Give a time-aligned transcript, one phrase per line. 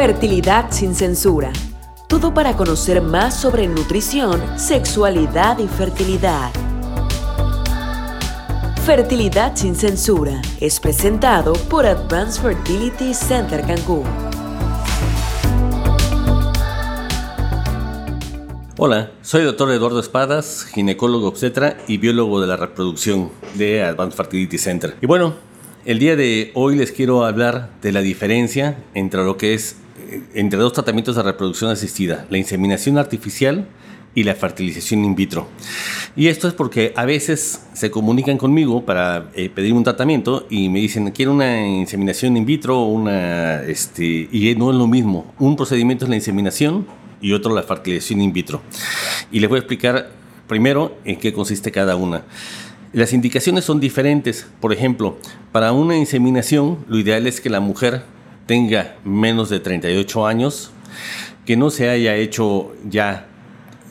[0.00, 1.52] Fertilidad sin censura.
[2.08, 6.50] Todo para conocer más sobre nutrición, sexualidad y fertilidad.
[8.86, 14.04] Fertilidad sin censura es presentado por Advanced Fertility Center Cancún.
[18.78, 24.16] Hola, soy el doctor Eduardo Espadas, ginecólogo obstetra y biólogo de la reproducción de Advanced
[24.16, 24.96] Fertility Center.
[25.02, 25.34] Y bueno,
[25.84, 29.76] el día de hoy les quiero hablar de la diferencia entre lo que es
[30.34, 33.66] entre dos tratamientos de reproducción asistida, la inseminación artificial
[34.14, 35.48] y la fertilización in vitro.
[36.16, 40.68] Y esto es porque a veces se comunican conmigo para eh, pedir un tratamiento y
[40.68, 45.32] me dicen, quiero una inseminación in vitro, una, este, y no es lo mismo.
[45.38, 46.86] Un procedimiento es la inseminación
[47.20, 48.62] y otro la fertilización in vitro.
[49.30, 50.10] Y les voy a explicar
[50.48, 52.24] primero en qué consiste cada una.
[52.92, 54.48] Las indicaciones son diferentes.
[54.60, 55.16] Por ejemplo,
[55.52, 58.02] para una inseminación, lo ideal es que la mujer
[58.50, 60.72] tenga menos de 38 años,
[61.46, 63.28] que no se haya hecho ya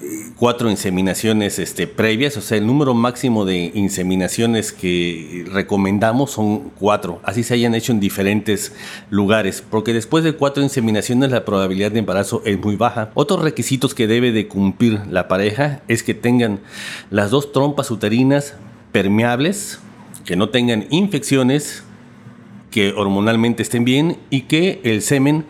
[0.02, 6.72] eh, cuatro inseminaciones este, previas, o sea, el número máximo de inseminaciones que recomendamos son
[6.78, 8.73] cuatro, así se hayan hecho en diferentes
[9.09, 13.12] lugares, porque después de cuatro inseminaciones la probabilidad de embarazo es muy baja.
[13.14, 16.59] Otros requisitos que debe de cumplir la pareja es que tengan
[17.12, 18.56] las dos trompas uterinas
[18.91, 19.80] permeables,
[20.25, 21.86] que no tengan infecciones,
[22.72, 25.45] que hormonalmente estén bien y que el semen,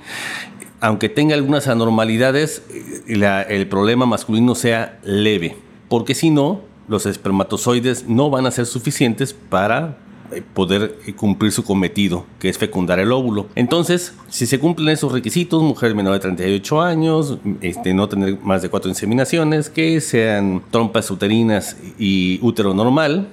[0.79, 2.63] aunque tenga algunas anormalidades,
[3.07, 8.65] eh, el problema masculino sea leve, porque si no, los espermatozoides no van a ser
[8.65, 9.97] suficientes para
[10.31, 13.47] eh, poder cumplir su cometido, que es fecundar el óvulo.
[13.55, 18.61] Entonces, si se cumplen esos requisitos, mujer menor de 38 años, este, no tener más
[18.61, 23.27] de cuatro inseminaciones, que sean trompas uterinas y útero normal,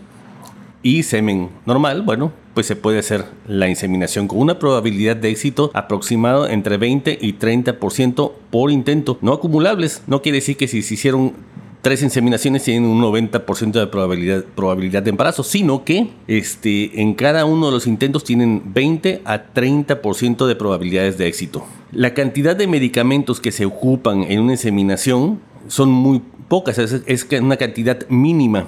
[0.82, 5.70] y semen normal, bueno, pues se puede hacer la inseminación con una probabilidad de éxito
[5.74, 10.02] aproximado entre 20 y 30% por intento, no acumulables.
[10.06, 11.34] No quiere decir que si se hicieron
[11.82, 17.44] tres inseminaciones tienen un 90% de probabilidad, probabilidad de embarazo, sino que este, en cada
[17.44, 21.66] uno de los intentos tienen 20 a 30% de probabilidades de éxito.
[21.92, 27.26] La cantidad de medicamentos que se ocupan en una inseminación son muy pocas, es, es
[27.38, 28.66] una cantidad mínima.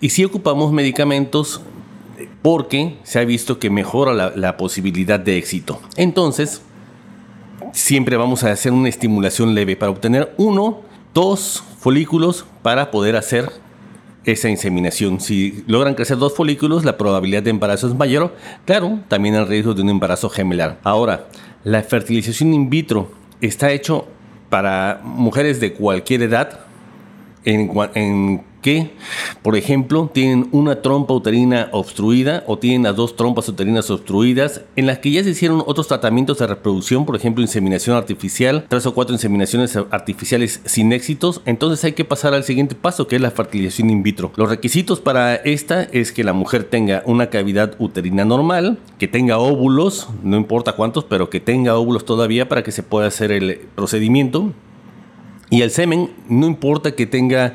[0.00, 1.62] Y si ocupamos medicamentos
[2.44, 5.80] porque se ha visto que mejora la, posibilidad de éxito.
[5.96, 6.60] Entonces,
[7.72, 10.82] siempre vamos a hacer una estimulación leve para obtener uno,
[11.14, 13.50] dos folículos para poder hacer
[14.26, 15.20] esa inseminación.
[15.20, 18.34] Si logran crecer dos folículos, la probabilidad de embarazo es mayor.
[18.66, 20.78] Claro, también el riesgo de un embarazo gemelar.
[20.84, 21.28] Ahora,
[21.62, 24.06] la fertilización in vitro está hecho
[24.50, 26.60] para mujeres de cualquier edad,
[27.46, 28.92] en que,
[29.42, 34.86] por ejemplo, tienen una trompa uterina obstruida o tienen las dos trompas uterinas obstruidas, en
[34.86, 38.94] las que ya se hicieron otros tratamientos de reproducción, por ejemplo, inseminación artificial, tres o
[38.94, 43.30] cuatro inseminaciones artificiales sin éxitos, entonces hay que pasar al siguiente paso, que es la
[43.30, 44.32] fertilización in vitro.
[44.36, 49.36] Los requisitos para esta es que la mujer tenga una cavidad uterina normal, que tenga
[49.36, 53.60] óvulos, no importa cuántos, pero que tenga óvulos todavía para que se pueda hacer el
[53.74, 54.54] procedimiento
[55.50, 57.54] y el semen, no importa que tenga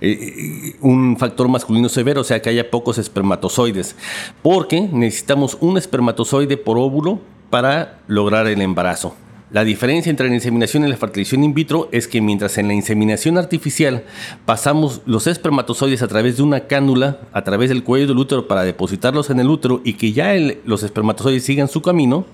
[0.00, 3.96] eh, un factor masculino severo, o sea, que haya pocos espermatozoides,
[4.42, 7.20] porque necesitamos un espermatozoide por óvulo
[7.50, 9.14] para lograr el embarazo.
[9.52, 12.74] La diferencia entre la inseminación y la fertilización in vitro es que mientras en la
[12.74, 14.04] inseminación artificial
[14.46, 18.62] pasamos los espermatozoides a través de una cánula, a través del cuello del útero para
[18.62, 20.32] depositarlos en el útero y que ya
[20.64, 22.24] los espermatozoides sigan su camino,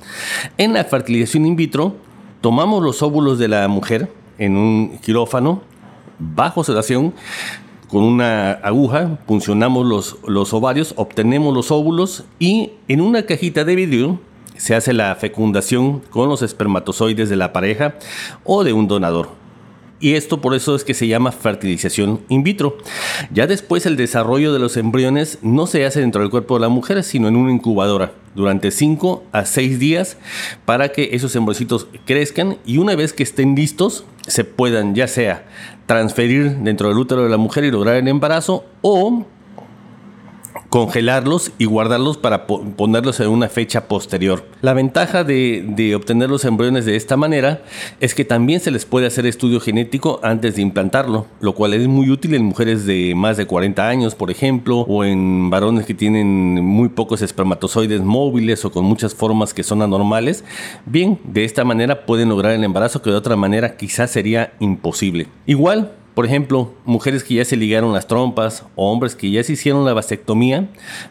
[0.58, 1.96] en la fertilización in vitro
[2.40, 5.62] tomamos los óvulos de la mujer, en un quirófano
[6.18, 7.14] bajo sedación
[7.88, 13.76] con una aguja, puncionamos los, los ovarios, obtenemos los óvulos y en una cajita de
[13.76, 14.20] vidrio
[14.56, 17.94] se hace la fecundación con los espermatozoides de la pareja
[18.44, 19.37] o de un donador.
[20.00, 22.78] Y esto por eso es que se llama fertilización in vitro.
[23.32, 26.68] Ya después el desarrollo de los embriones no se hace dentro del cuerpo de la
[26.68, 30.16] mujer, sino en una incubadora durante 5 a 6 días
[30.64, 35.46] para que esos embrioncitos crezcan y una vez que estén listos se puedan ya sea
[35.86, 39.26] transferir dentro del útero de la mujer y lograr el embarazo o
[40.68, 44.44] congelarlos y guardarlos para ponerlos en una fecha posterior.
[44.60, 47.62] La ventaja de, obtener los embriones de esta manera
[48.00, 51.88] es que también se les puede hacer estudio genético antes de implantarlo, lo cual es
[51.88, 55.94] muy útil en mujeres de más de 40 años, por ejemplo, o en varones que
[55.94, 60.44] tienen muy pocos espermatozoides móviles o con muchas formas que son anormales.
[60.84, 65.28] Bien, de esta manera pueden lograr el embarazo que de otra manera quizás sería imposible.
[65.46, 69.52] Igual, por ejemplo, mujeres que ya se ligaron las trompas o hombres que ya se
[69.52, 70.68] hicieron la vasectomía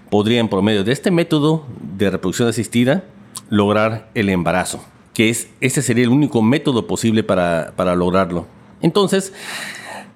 [0.10, 1.66] podrían por medio de este método
[1.98, 3.06] de reproducción asistida
[3.50, 4.84] lograr el embarazo
[5.14, 8.48] que es, ese sería el único método posible para, para lograrlo.
[8.82, 9.32] Entonces,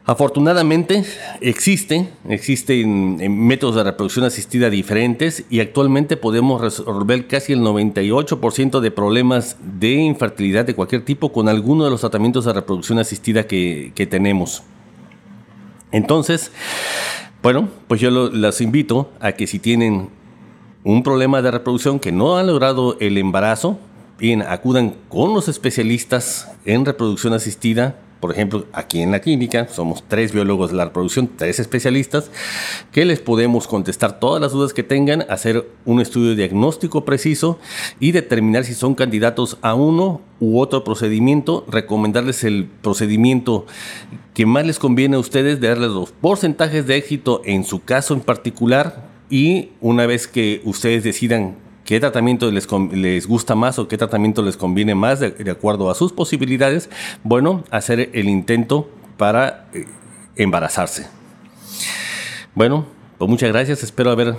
[0.03, 1.05] Afortunadamente
[1.41, 3.17] existe, existen
[3.47, 9.91] métodos de reproducción asistida diferentes y actualmente podemos resolver casi el 98% de problemas de
[9.93, 14.63] infertilidad de cualquier tipo con alguno de los tratamientos de reproducción asistida que, tenemos.
[15.91, 16.51] Entonces,
[17.41, 20.09] bueno, pues yo los invito a que si tienen
[20.83, 23.79] un problema de reproducción que no han logrado el embarazo,
[24.17, 30.03] bien, acudan con los especialistas en reproducción asistida por ejemplo, aquí en la clínica somos
[30.07, 32.29] tres biólogos de la reproducción, tres especialistas,
[32.91, 37.59] que les podemos contestar todas las dudas que tengan, hacer un estudio diagnóstico preciso
[37.99, 43.65] y determinar si son candidatos a uno u otro procedimiento, recomendarles el procedimiento
[44.35, 48.21] que más les conviene a ustedes, darles los porcentajes de éxito en su caso en
[48.21, 53.97] particular y una vez que ustedes decidan qué tratamiento les, les, gusta más o qué
[53.97, 56.89] tratamiento les conviene más de, acuerdo a sus posibilidades,
[57.23, 59.85] bueno, hacer el intento para eh,
[60.35, 61.07] embarazarse.
[62.55, 62.85] Bueno,
[63.17, 64.35] pues muchas gracias, espero haber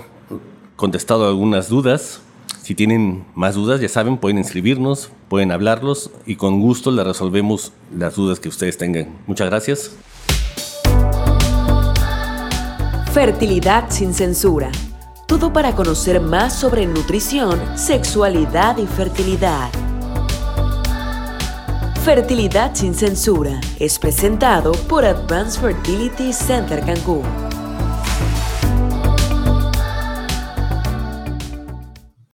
[0.75, 2.21] contestado algunas dudas.
[2.61, 7.73] Si tienen más dudas, ya saben, pueden inscribirnos, pueden hablarlos y con gusto les resolvemos
[7.93, 9.17] las dudas que ustedes tengan.
[9.27, 9.91] Muchas gracias.
[13.13, 14.71] Fertilidad sin censura
[15.39, 19.67] todo para conocer más sobre nutrición, sexualidad y fertilidad.
[22.05, 27.52] Fertilidad sin censura es presentado por Advanced Fertility Center Cancún.